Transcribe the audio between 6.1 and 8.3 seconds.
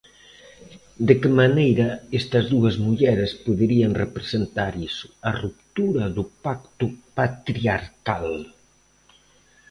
do pacto patriarcal?